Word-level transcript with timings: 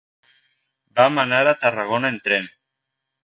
Vam 0.99 1.19
anar 1.25 1.41
a 1.51 1.55
Tarragona 1.65 2.11
en 2.15 2.19
tren. 2.29 2.49